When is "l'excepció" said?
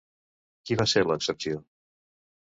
1.09-1.59